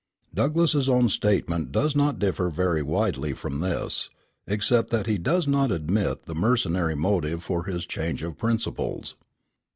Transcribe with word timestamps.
Douglass's 0.33 0.89
own 0.89 1.09
statement 1.09 1.71
does 1.71 1.95
not 1.95 2.17
differ 2.17 2.49
very 2.49 2.81
widely 2.81 3.33
from 3.33 3.59
this, 3.59 4.09
except 4.47 4.89
that 4.89 5.05
he 5.05 5.19
does 5.19 5.47
not 5.47 5.71
admit 5.71 6.23
the 6.25 6.33
mercenary 6.33 6.95
motive 6.95 7.43
for 7.43 7.65
his 7.65 7.85
change 7.85 8.23
of 8.23 8.35
principles. 8.35 9.15